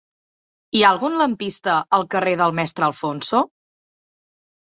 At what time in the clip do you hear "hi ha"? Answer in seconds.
0.77-0.93